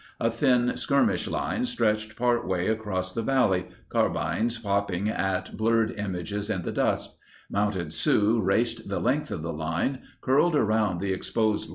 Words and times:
A 0.19 0.31
thin 0.31 0.75
skirmish 0.77 1.27
line 1.27 1.63
stretched 1.65 2.15
part 2.15 2.47
way 2.47 2.65
across 2.67 3.13
the 3.13 3.21
valley, 3.21 3.67
carbines 3.89 4.57
popping 4.57 5.07
at 5.09 5.55
blurred 5.55 5.91
images 5.91 6.49
in 6.49 6.63
the 6.63 6.71
dust. 6.71 7.11
Mounted 7.51 7.93
Sioux 7.93 8.41
raced 8.41 8.89
the 8.89 8.99
length 8.99 9.29
of 9.29 9.43
the 9.43 9.53
line, 9.53 9.99
curled 10.19 10.55
around 10.55 11.01
the 11.01 11.13
exposed 11.13 11.19
left 11.19 11.19
flank, 11.19 11.19
and 11.19 11.35
appeared 11.35 11.51
in 11.51 11.51
the 11.51 11.67
rear. 11.67 11.69